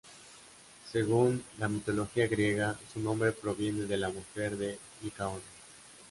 Según 0.91 1.43
la 1.59 1.67
mitología 1.69 2.27
griega, 2.27 2.75
su 2.91 2.99
nombre 2.99 3.33
proviene 3.33 3.83
de 3.85 3.97
la 3.97 4.09
mujer 4.09 4.57
de 4.57 4.79
Licaón. 5.03 5.41